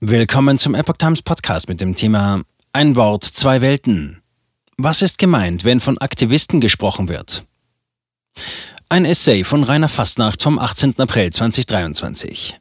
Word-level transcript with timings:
Willkommen 0.00 0.60
zum 0.60 0.76
Epoch 0.76 0.96
Times 0.96 1.22
Podcast 1.22 1.68
mit 1.68 1.80
dem 1.80 1.96
Thema 1.96 2.42
Ein 2.72 2.94
Wort, 2.94 3.24
zwei 3.24 3.60
Welten. 3.60 4.22
Was 4.76 5.02
ist 5.02 5.18
gemeint, 5.18 5.64
wenn 5.64 5.80
von 5.80 5.98
Aktivisten 5.98 6.60
gesprochen 6.60 7.08
wird? 7.08 7.42
Ein 8.88 9.04
Essay 9.04 9.42
von 9.42 9.64
Rainer 9.64 9.88
Fastnacht 9.88 10.40
vom 10.40 10.60
18. 10.60 11.00
April 11.00 11.32
2023. 11.32 12.60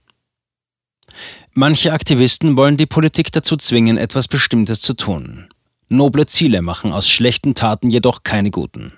Manche 1.54 1.94
Aktivisten 1.94 2.58
wollen 2.58 2.76
die 2.76 2.88
Politik 2.88 3.32
dazu 3.32 3.56
zwingen, 3.56 4.00
etwas 4.00 4.28
Bestimmtes 4.28 4.82
zu 4.82 4.96
tun. 4.96 5.48
Noble 5.90 6.26
Ziele 6.26 6.64
machen 6.64 6.92
aus 6.92 7.08
schlechten 7.08 7.54
Taten 7.54 7.92
jedoch 7.92 8.24
keine 8.24 8.50
guten. 8.50 8.94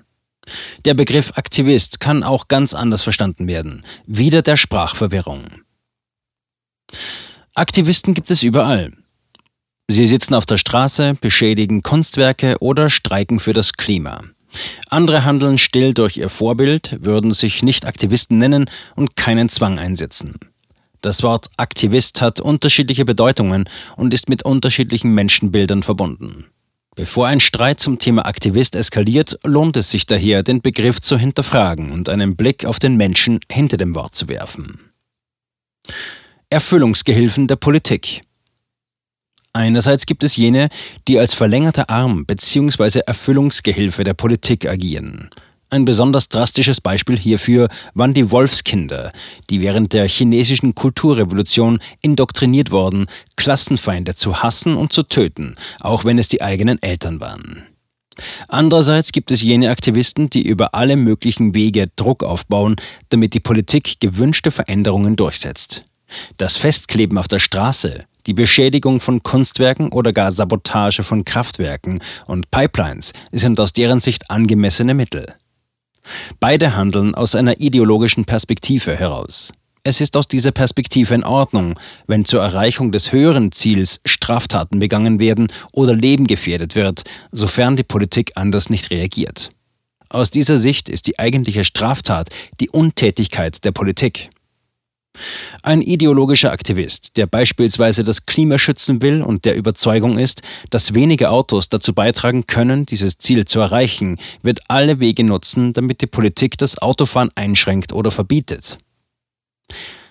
Der 0.86 0.94
Begriff 0.94 1.34
Aktivist 1.36 2.00
kann 2.00 2.24
auch 2.24 2.48
ganz 2.48 2.74
anders 2.74 3.02
verstanden 3.02 3.50
werden, 3.50 3.84
wieder 4.06 4.42
der 4.42 4.56
Sprachverwirrung. 4.56 5.44
Aktivisten 7.55 8.13
gibt 8.13 8.31
es 8.31 8.43
überall. 8.43 8.91
Sie 9.88 10.05
sitzen 10.05 10.36
auf 10.36 10.46
der 10.46 10.57
Straße, 10.57 11.15
beschädigen 11.19 11.82
Kunstwerke 11.82 12.57
oder 12.60 12.89
streiken 12.89 13.39
für 13.39 13.54
das 13.54 13.74
Klima. 13.74 14.21
Andere 14.89 15.25
handeln 15.25 15.57
still 15.57 15.93
durch 15.93 16.18
ihr 16.18 16.29
Vorbild, 16.29 16.97
würden 17.01 17.32
sich 17.32 17.64
nicht 17.64 17.86
Aktivisten 17.86 18.38
nennen 18.38 18.69
und 18.96 19.15
keinen 19.15 19.50
Zwang 19.50 19.79
einsetzen. 19.79 20.36
Das 21.01 21.24
Wort 21.24 21.47
Aktivist 21.57 22.21
hat 22.21 22.39
unterschiedliche 22.39 23.05
Bedeutungen 23.05 23.66
und 23.96 24.13
ist 24.13 24.29
mit 24.29 24.43
unterschiedlichen 24.43 25.13
Menschenbildern 25.13 25.82
verbunden. 25.82 26.46
Bevor 26.96 27.27
ein 27.27 27.39
Streit 27.39 27.79
zum 27.79 27.97
Thema 27.97 28.25
Aktivist 28.25 28.75
eskaliert, 28.75 29.39
lohnt 29.43 29.77
es 29.77 29.89
sich 29.89 30.05
daher, 30.05 30.43
den 30.43 30.61
Begriff 30.61 31.00
zu 31.00 31.18
hinterfragen 31.18 31.91
und 31.91 32.09
einen 32.09 32.36
Blick 32.36 32.66
auf 32.66 32.77
den 32.80 32.97
Menschen 32.97 33.39
hinter 33.50 33.77
dem 33.77 33.95
Wort 33.95 34.16
zu 34.16 34.27
werfen. 34.27 34.91
Erfüllungsgehilfen 36.52 37.45
der 37.45 37.58
Politik. 37.58 38.22
Einerseits 39.53 40.08
gibt 40.08 40.23
es 40.23 40.36
jene, 40.36 40.70
die 41.08 41.20
als 41.20 41.36
verlängerter 41.36 41.92
Arm 41.92 42.25
bzw. 42.25 43.02
Erfüllungsgehilfe 43.06 44.03
der 44.03 44.16
Politik 44.16 44.67
agieren. 44.67 45.30
Ein 45.69 45.86
besonders 45.86 46.28
drastisches 46.28 46.81
Beispiel 46.81 47.19
hierfür 47.19 47.67
waren 47.94 48.16
die 48.16 48.31
Wolfskinder, 48.31 49.11
die 49.52 49.61
während 49.61 49.94
der 49.94 50.08
chinesischen 50.08 50.73
Kulturrevolution 50.73 51.78
indoktriniert 52.02 52.72
wurden, 52.72 53.06
Klassenfeinde 53.36 54.16
zu 54.16 54.41
hassen 54.41 54.75
und 54.75 54.91
zu 54.91 55.03
töten, 55.03 55.56
auch 55.81 56.03
wenn 56.03 56.17
es 56.17 56.30
die 56.30 56.41
eigenen 56.41 56.81
Eltern 56.81 57.19
waren. 57.19 57.67
Andererseits 58.47 59.11
gibt 59.11 59.30
es 59.30 59.44
jene 59.44 59.69
Aktivisten, 59.69 60.31
die 60.31 60.41
über 60.41 60.73
alle 60.73 60.95
möglichen 60.95 61.53
Wege 61.53 61.91
Druck 61.95 62.23
aufbauen, 62.23 62.75
damit 63.09 63.36
die 63.36 63.39
Politik 63.39 64.00
gewünschte 64.00 64.50
Veränderungen 64.50 65.16
durchsetzt. 65.16 65.84
Das 66.38 66.55
Festkleben 66.55 67.17
auf 67.17 67.27
der 67.27 67.39
Straße, 67.39 68.02
die 68.25 68.33
Beschädigung 68.33 68.99
von 68.99 69.23
Kunstwerken 69.23 69.91
oder 69.91 70.13
gar 70.13 70.31
Sabotage 70.31 71.03
von 71.03 71.25
Kraftwerken 71.25 71.99
und 72.27 72.51
Pipelines 72.51 73.13
sind 73.31 73.59
aus 73.59 73.73
deren 73.73 73.99
Sicht 73.99 74.29
angemessene 74.29 74.93
Mittel. 74.93 75.33
Beide 76.39 76.75
handeln 76.75 77.16
aus 77.16 77.35
einer 77.35 77.59
ideologischen 77.59 78.25
Perspektive 78.25 78.95
heraus. 78.95 79.51
Es 79.83 80.01
ist 80.01 80.17
aus 80.17 80.27
dieser 80.27 80.51
Perspektive 80.51 81.16
in 81.16 81.23
Ordnung, 81.23 81.79
wenn 82.05 82.25
zur 82.25 82.41
Erreichung 82.41 82.91
des 82.91 83.11
höheren 83.11 83.51
Ziels 83.51 84.01
Straftaten 84.05 84.79
begangen 84.79 85.19
werden 85.19 85.47
oder 85.71 85.95
Leben 85.95 86.27
gefährdet 86.27 86.75
wird, 86.75 87.03
sofern 87.31 87.77
die 87.77 87.83
Politik 87.83 88.33
anders 88.35 88.69
nicht 88.69 88.91
reagiert. 88.91 89.49
Aus 90.09 90.31
dieser 90.31 90.57
Sicht 90.57 90.89
ist 90.89 91.07
die 91.07 91.17
eigentliche 91.17 91.63
Straftat 91.63 92.29
die 92.59 92.69
Untätigkeit 92.69 93.63
der 93.63 93.71
Politik. 93.71 94.29
Ein 95.64 95.81
ideologischer 95.81 96.52
Aktivist, 96.52 97.17
der 97.17 97.28
beispielsweise 97.28 98.03
das 98.03 98.25
Klima 98.25 98.58
schützen 98.58 99.02
will 99.02 99.22
und 99.22 99.45
der 99.45 99.56
Überzeugung 99.56 100.17
ist, 100.17 100.42
dass 100.70 100.94
wenige 100.94 101.30
Autos 101.30 101.70
dazu 101.70 101.94
beitragen 101.94 102.48
können, 102.48 102.86
dieses 102.86 103.17
Ziel 103.17 103.45
zu 103.45 103.59
erreichen, 103.59 104.17
wird 104.42 104.59
alle 104.67 105.00
Wege 105.00 105.23
nutzen, 105.23 105.73
damit 105.73 106.02
die 106.02 106.08
Politik 106.08 106.58
das 106.58 106.78
Autofahren 106.78 107.29
einschränkt 107.35 107.94
oder 107.94 108.12
verbietet. 108.12 108.78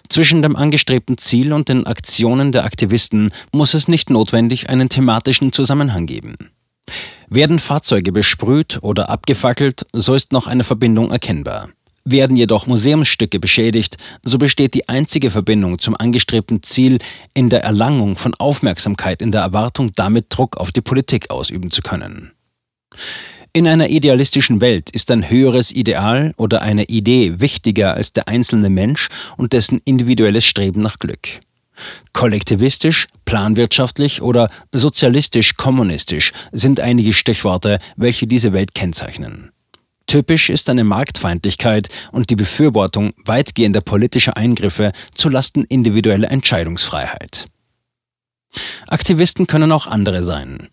Zwischen 0.08 0.40
dem 0.40 0.56
angestrebten 0.56 1.18
Ziel 1.18 1.52
und 1.52 1.68
den 1.68 1.86
Aktionen 1.86 2.50
der 2.50 2.64
Aktivisten 2.64 3.30
muss 3.52 3.74
es 3.74 3.88
nicht 3.88 4.08
notwendig 4.08 4.70
einen 4.70 4.88
thematischen 4.88 5.52
Zusammenhang 5.52 6.06
geben. 6.06 6.36
Werden 7.28 7.58
Fahrzeuge 7.58 8.12
besprüht 8.12 8.78
oder 8.80 9.10
abgefackelt, 9.10 9.84
so 9.92 10.14
ist 10.14 10.32
noch 10.32 10.46
eine 10.46 10.64
Verbindung 10.64 11.10
erkennbar. 11.10 11.68
Werden 12.10 12.36
jedoch 12.36 12.66
Museumsstücke 12.66 13.38
beschädigt, 13.38 13.98
so 14.22 14.38
besteht 14.38 14.72
die 14.72 14.88
einzige 14.88 15.30
Verbindung 15.30 15.78
zum 15.78 15.94
angestrebten 15.94 16.62
Ziel 16.62 17.00
in 17.34 17.50
der 17.50 17.62
Erlangung 17.62 18.16
von 18.16 18.34
Aufmerksamkeit 18.34 19.20
in 19.20 19.30
der 19.30 19.42
Erwartung, 19.42 19.92
damit 19.94 20.26
Druck 20.30 20.56
auf 20.56 20.72
die 20.72 20.80
Politik 20.80 21.30
ausüben 21.30 21.70
zu 21.70 21.82
können. 21.82 22.32
In 23.52 23.66
einer 23.66 23.90
idealistischen 23.90 24.62
Welt 24.62 24.88
ist 24.90 25.10
ein 25.10 25.28
höheres 25.28 25.70
Ideal 25.70 26.32
oder 26.38 26.62
eine 26.62 26.84
Idee 26.84 27.40
wichtiger 27.40 27.92
als 27.92 28.14
der 28.14 28.26
einzelne 28.26 28.70
Mensch 28.70 29.08
und 29.36 29.52
dessen 29.52 29.78
individuelles 29.84 30.46
Streben 30.46 30.80
nach 30.80 30.98
Glück. 30.98 31.40
Kollektivistisch, 32.14 33.06
planwirtschaftlich 33.26 34.22
oder 34.22 34.48
sozialistisch-kommunistisch 34.72 36.32
sind 36.52 36.80
einige 36.80 37.12
Stichworte, 37.12 37.78
welche 37.96 38.26
diese 38.26 38.54
Welt 38.54 38.74
kennzeichnen. 38.74 39.50
Typisch 40.08 40.48
ist 40.48 40.70
eine 40.70 40.84
Marktfeindlichkeit 40.84 41.88
und 42.12 42.30
die 42.30 42.36
Befürwortung 42.36 43.12
weitgehender 43.26 43.82
politischer 43.82 44.38
Eingriffe 44.38 44.90
zulasten 45.14 45.64
individueller 45.64 46.30
Entscheidungsfreiheit. 46.30 47.44
Aktivisten 48.88 49.46
können 49.46 49.70
auch 49.70 49.86
andere 49.86 50.24
sein. 50.24 50.68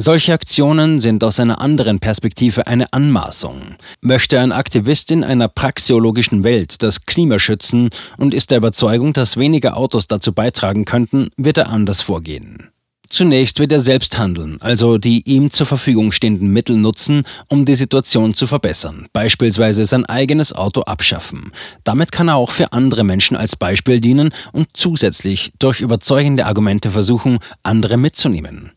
Solche 0.00 0.32
Aktionen 0.32 0.98
sind 0.98 1.22
aus 1.22 1.38
einer 1.38 1.60
anderen 1.60 2.00
Perspektive 2.00 2.66
eine 2.66 2.92
Anmaßung. 2.92 3.76
Möchte 4.00 4.40
ein 4.40 4.52
Aktivist 4.52 5.12
in 5.12 5.22
einer 5.22 5.48
praxeologischen 5.48 6.42
Welt 6.42 6.82
das 6.82 7.06
Klima 7.06 7.38
schützen 7.38 7.90
und 8.16 8.34
ist 8.34 8.50
der 8.50 8.58
Überzeugung, 8.58 9.12
dass 9.12 9.36
weniger 9.36 9.76
Autos 9.76 10.08
dazu 10.08 10.32
beitragen 10.32 10.84
könnten, 10.84 11.30
wird 11.36 11.58
er 11.58 11.70
anders 11.70 12.00
vorgehen. 12.00 12.70
Zunächst 13.10 13.58
wird 13.58 13.72
er 13.72 13.80
selbst 13.80 14.18
handeln, 14.18 14.58
also 14.60 14.98
die 14.98 15.22
ihm 15.28 15.50
zur 15.50 15.66
Verfügung 15.66 16.12
stehenden 16.12 16.52
Mittel 16.52 16.76
nutzen, 16.76 17.22
um 17.48 17.64
die 17.64 17.74
Situation 17.74 18.34
zu 18.34 18.46
verbessern, 18.46 19.06
beispielsweise 19.12 19.86
sein 19.86 20.04
eigenes 20.04 20.52
Auto 20.52 20.82
abschaffen. 20.82 21.52
Damit 21.84 22.12
kann 22.12 22.28
er 22.28 22.36
auch 22.36 22.50
für 22.50 22.72
andere 22.72 23.04
Menschen 23.04 23.36
als 23.36 23.56
Beispiel 23.56 24.00
dienen 24.00 24.30
und 24.52 24.68
zusätzlich 24.74 25.52
durch 25.58 25.80
überzeugende 25.80 26.46
Argumente 26.46 26.90
versuchen, 26.90 27.38
andere 27.62 27.96
mitzunehmen. 27.96 28.72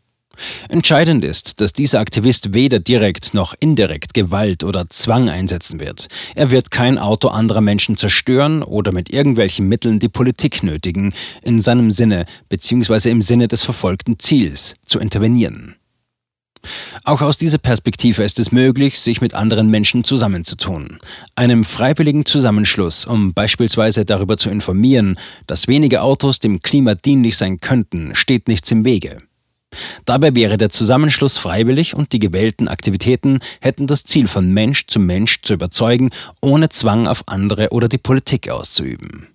Entscheidend 0.70 1.24
ist, 1.24 1.62
dass 1.62 1.74
dieser 1.74 2.00
Aktivist 2.00 2.54
weder 2.54 2.80
direkt 2.80 3.34
noch 3.34 3.54
indirekt 3.60 4.14
Gewalt 4.14 4.64
oder 4.64 4.88
Zwang 4.90 5.30
einsetzen 5.30 5.80
wird. 5.80 6.08
Er 6.36 6.52
wird 6.52 6.72
kein 6.72 6.98
Auto 6.98 7.30
anderer 7.30 7.62
Menschen 7.62 7.98
zerstören 7.98 8.64
oder 8.64 8.92
mit 8.92 9.12
irgendwelchen 9.12 9.68
Mitteln 9.68 10.00
die 10.00 10.10
Politik 10.10 10.64
nötigen, 10.64 11.14
in 11.42 11.60
seinem 11.60 11.92
Sinne 11.92 12.26
bzw. 12.50 13.10
im 13.10 13.22
Sinne 13.22 13.48
des 13.48 13.64
verfolgten 13.64 14.20
Ziels 14.20 14.74
zu 14.86 15.00
intervenieren. 15.00 15.76
Auch 17.04 17.22
aus 17.22 17.38
dieser 17.38 17.58
Perspektive 17.58 18.24
ist 18.24 18.40
es 18.40 18.52
möglich, 18.52 19.00
sich 19.00 19.22
mit 19.22 19.34
anderen 19.34 19.70
Menschen 19.70 20.04
zusammenzutun. 20.04 21.00
Einem 21.36 21.64
freiwilligen 21.64 22.26
Zusammenschluss, 22.26 23.06
um 23.06 23.34
beispielsweise 23.34 24.06
darüber 24.06 24.38
zu 24.38 24.50
informieren, 24.50 25.18
dass 25.48 25.68
wenige 25.68 26.02
Autos 26.02 26.40
dem 26.40 26.62
Klima 26.62 26.96
dienlich 26.96 27.38
sein 27.38 27.60
könnten, 27.60 28.14
steht 28.16 28.48
nichts 28.48 28.72
im 28.72 28.86
Wege. 28.86 29.18
Dabei 30.06 30.36
wäre 30.36 30.58
der 30.58 30.70
Zusammenschluss 30.70 31.38
freiwillig 31.38 31.96
und 31.96 32.14
die 32.14 32.20
gewählten 32.20 32.68
Aktivitäten 32.68 33.40
hätten 33.62 33.88
das 33.88 34.04
Ziel, 34.04 34.28
von 34.28 34.52
Mensch 34.52 34.88
zu 34.88 35.00
Mensch 35.00 35.42
zu 35.42 35.54
überzeugen, 35.54 36.10
ohne 36.42 36.70
Zwang 36.70 37.08
auf 37.08 37.24
andere 37.28 37.70
oder 37.70 37.88
die 37.88 37.98
Politik 37.98 38.50
auszuüben. 38.50 39.31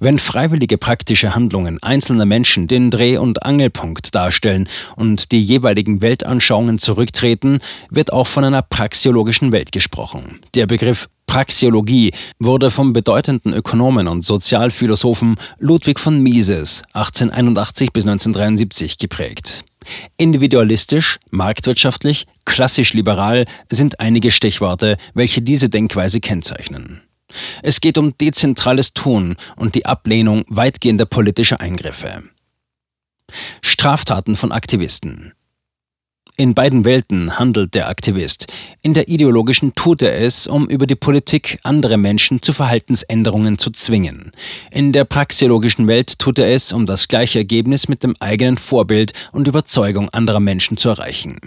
Wenn 0.00 0.18
freiwillige 0.18 0.78
praktische 0.78 1.34
Handlungen 1.34 1.78
einzelner 1.82 2.26
Menschen 2.26 2.66
den 2.66 2.90
Dreh- 2.90 3.18
und 3.18 3.44
Angelpunkt 3.44 4.14
darstellen 4.14 4.68
und 4.96 5.32
die 5.32 5.42
jeweiligen 5.42 6.02
Weltanschauungen 6.02 6.78
zurücktreten, 6.78 7.58
wird 7.90 8.12
auch 8.12 8.26
von 8.26 8.44
einer 8.44 8.62
praxiologischen 8.62 9.52
Welt 9.52 9.72
gesprochen. 9.72 10.40
Der 10.54 10.66
Begriff 10.66 11.08
Praxiologie 11.28 12.12
wurde 12.38 12.70
vom 12.70 12.94
bedeutenden 12.94 13.52
Ökonomen 13.52 14.08
und 14.08 14.24
Sozialphilosophen 14.24 15.36
Ludwig 15.60 16.00
von 16.00 16.22
Mises 16.22 16.82
1881 16.94 17.92
bis 17.92 18.06
1973 18.06 18.96
geprägt. 18.96 19.62
Individualistisch, 20.16 21.18
marktwirtschaftlich, 21.30 22.26
klassisch 22.46 22.94
liberal 22.94 23.44
sind 23.68 24.00
einige 24.00 24.30
Stichworte, 24.30 24.96
welche 25.14 25.42
diese 25.42 25.68
Denkweise 25.68 26.20
kennzeichnen. 26.20 27.02
Es 27.62 27.80
geht 27.80 27.98
um 27.98 28.16
dezentrales 28.16 28.94
Tun 28.94 29.36
und 29.56 29.74
die 29.74 29.86
Ablehnung 29.86 30.44
weitgehender 30.48 31.06
politischer 31.06 31.60
Eingriffe. 31.60 32.22
Straftaten 33.62 34.36
von 34.36 34.52
Aktivisten. 34.52 35.32
In 36.40 36.54
beiden 36.54 36.84
Welten 36.84 37.36
handelt 37.36 37.74
der 37.74 37.88
Aktivist. 37.88 38.46
In 38.80 38.94
der 38.94 39.08
ideologischen 39.08 39.74
tut 39.74 40.02
er 40.02 40.20
es, 40.20 40.46
um 40.46 40.68
über 40.68 40.86
die 40.86 40.94
Politik 40.94 41.58
andere 41.64 41.98
Menschen 41.98 42.42
zu 42.42 42.52
Verhaltensänderungen 42.52 43.58
zu 43.58 43.72
zwingen. 43.72 44.30
In 44.70 44.92
der 44.92 45.04
praxiologischen 45.04 45.88
Welt 45.88 46.20
tut 46.20 46.38
er 46.38 46.54
es, 46.54 46.72
um 46.72 46.86
das 46.86 47.08
gleiche 47.08 47.40
Ergebnis 47.40 47.88
mit 47.88 48.04
dem 48.04 48.14
eigenen 48.20 48.56
Vorbild 48.56 49.14
und 49.32 49.48
Überzeugung 49.48 50.10
anderer 50.10 50.38
Menschen 50.38 50.76
zu 50.76 50.90
erreichen. 50.90 51.40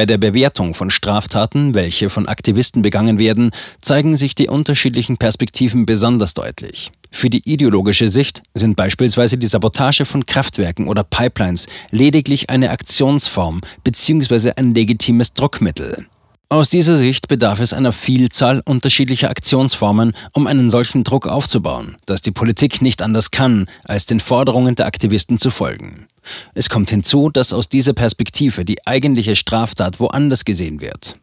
Bei 0.00 0.06
der 0.06 0.16
Bewertung 0.16 0.72
von 0.72 0.88
Straftaten, 0.88 1.74
welche 1.74 2.08
von 2.08 2.26
Aktivisten 2.26 2.80
begangen 2.80 3.18
werden, 3.18 3.50
zeigen 3.82 4.16
sich 4.16 4.34
die 4.34 4.48
unterschiedlichen 4.48 5.18
Perspektiven 5.18 5.84
besonders 5.84 6.32
deutlich. 6.32 6.90
Für 7.10 7.28
die 7.28 7.46
ideologische 7.46 8.08
Sicht 8.08 8.42
sind 8.54 8.76
beispielsweise 8.76 9.36
die 9.36 9.46
Sabotage 9.46 10.06
von 10.06 10.24
Kraftwerken 10.24 10.88
oder 10.88 11.04
Pipelines 11.04 11.66
lediglich 11.90 12.48
eine 12.48 12.70
Aktionsform 12.70 13.60
bzw. 13.84 14.52
ein 14.56 14.72
legitimes 14.74 15.34
Druckmittel. 15.34 16.06
Aus 16.52 16.68
dieser 16.68 16.96
Sicht 16.96 17.28
bedarf 17.28 17.60
es 17.60 17.72
einer 17.72 17.92
Vielzahl 17.92 18.60
unterschiedlicher 18.64 19.30
Aktionsformen, 19.30 20.14
um 20.32 20.48
einen 20.48 20.68
solchen 20.68 21.04
Druck 21.04 21.28
aufzubauen, 21.28 21.96
dass 22.06 22.22
die 22.22 22.32
Politik 22.32 22.82
nicht 22.82 23.02
anders 23.02 23.30
kann, 23.30 23.70
als 23.84 24.04
den 24.04 24.18
Forderungen 24.18 24.74
der 24.74 24.86
Aktivisten 24.86 25.38
zu 25.38 25.50
folgen. 25.50 26.08
Es 26.52 26.68
kommt 26.68 26.90
hinzu, 26.90 27.30
dass 27.30 27.52
aus 27.52 27.68
dieser 27.68 27.92
Perspektive 27.92 28.64
die 28.64 28.84
eigentliche 28.84 29.36
Straftat 29.36 30.00
woanders 30.00 30.44
gesehen 30.44 30.80
wird. 30.80 31.14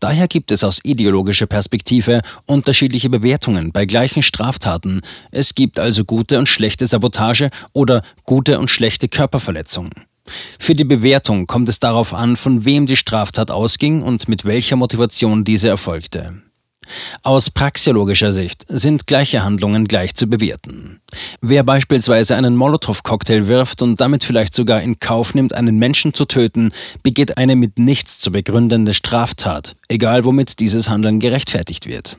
Daher 0.00 0.28
gibt 0.28 0.50
es 0.50 0.64
aus 0.64 0.80
ideologischer 0.82 1.46
Perspektive 1.46 2.22
unterschiedliche 2.46 3.10
Bewertungen 3.10 3.72
bei 3.72 3.84
gleichen 3.84 4.22
Straftaten. 4.22 5.02
Es 5.30 5.54
gibt 5.54 5.78
also 5.78 6.06
gute 6.06 6.38
und 6.38 6.48
schlechte 6.48 6.86
Sabotage 6.86 7.50
oder 7.74 8.00
gute 8.24 8.58
und 8.58 8.70
schlechte 8.70 9.08
Körperverletzung. 9.08 9.90
Für 10.58 10.74
die 10.74 10.84
Bewertung 10.84 11.46
kommt 11.46 11.68
es 11.68 11.80
darauf 11.80 12.14
an, 12.14 12.36
von 12.36 12.64
wem 12.64 12.86
die 12.86 12.96
Straftat 12.96 13.50
ausging 13.50 14.02
und 14.02 14.28
mit 14.28 14.44
welcher 14.44 14.76
Motivation 14.76 15.44
diese 15.44 15.68
erfolgte. 15.68 16.42
Aus 17.22 17.50
praxiologischer 17.50 18.32
Sicht 18.32 18.64
sind 18.68 19.06
gleiche 19.06 19.44
Handlungen 19.44 19.86
gleich 19.86 20.14
zu 20.14 20.26
bewerten. 20.26 21.00
Wer 21.40 21.62
beispielsweise 21.62 22.36
einen 22.36 22.56
Molotow-Cocktail 22.56 23.46
wirft 23.46 23.82
und 23.82 24.00
damit 24.00 24.24
vielleicht 24.24 24.54
sogar 24.54 24.82
in 24.82 24.98
Kauf 24.98 25.34
nimmt, 25.34 25.54
einen 25.54 25.76
Menschen 25.76 26.14
zu 26.14 26.24
töten, 26.24 26.72
begeht 27.02 27.36
eine 27.36 27.56
mit 27.56 27.78
nichts 27.78 28.18
zu 28.18 28.32
begründende 28.32 28.94
Straftat, 28.94 29.74
egal 29.88 30.24
womit 30.24 30.60
dieses 30.60 30.88
Handeln 30.88 31.20
gerechtfertigt 31.20 31.86
wird. 31.86 32.16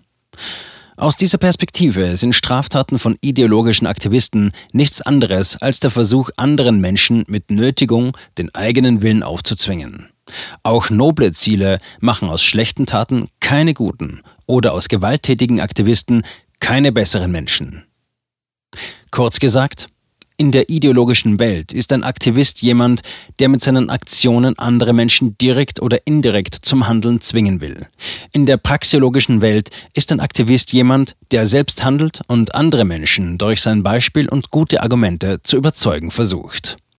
Aus 1.00 1.16
dieser 1.16 1.38
Perspektive 1.38 2.18
sind 2.18 2.36
Straftaten 2.36 3.00
von 3.00 3.18
ideologischen 3.22 3.88
Aktivisten 3.88 4.52
nichts 4.74 5.02
anderes 5.02 5.56
als 5.62 5.80
der 5.80 5.92
Versuch, 5.92 6.30
anderen 6.36 6.82
Menschen 6.82 7.24
mit 7.28 7.52
Nötigung 7.52 8.18
den 8.38 8.54
eigenen 8.54 9.02
Willen 9.02 9.24
aufzuzwingen. 9.24 10.10
Auch 10.62 10.90
noble 10.90 11.32
Ziele 11.32 11.78
machen 12.02 12.28
aus 12.28 12.44
schlechten 12.44 12.86
Taten 12.86 13.30
keine 13.40 13.74
guten 13.74 14.24
oder 14.46 14.74
aus 14.74 14.90
gewalttätigen 14.90 15.62
Aktivisten 15.62 16.24
keine 16.60 16.92
besseren 16.92 17.32
Menschen. 17.32 17.86
Kurz 19.10 19.40
gesagt, 19.40 19.88
in 20.40 20.54
der 20.54 20.70
ideologischen 20.70 21.38
Welt 21.38 21.74
ist 21.74 21.92
ein 21.92 22.04
Aktivist 22.04 22.62
jemand, 22.62 23.02
der 23.40 23.50
mit 23.50 23.62
seinen 23.62 23.90
Aktionen 23.90 24.58
andere 24.58 24.94
Menschen 24.94 25.38
direkt 25.38 25.82
oder 25.82 26.08
indirekt 26.08 26.56
zum 26.56 26.88
Handeln 26.88 27.20
zwingen 27.20 27.60
will. 27.60 27.88
In 28.32 28.46
der 28.46 28.56
praxiologischen 28.56 29.42
Welt 29.42 29.70
ist 29.94 30.14
ein 30.14 30.22
Aktivist 30.22 30.72
jemand, 30.72 31.18
der 31.32 31.46
selbst 31.46 31.84
handelt 31.84 32.22
und 32.28 32.56
andere 32.56 32.86
Menschen 32.86 33.38
durch 33.38 33.62
sein 33.62 33.84
Beispiel 33.84 34.30
und 34.30 34.50
gute 34.50 34.82
Argumente 34.82 35.42
zu 35.44 35.58
überzeugen 35.58 36.10
versucht. 36.10 36.78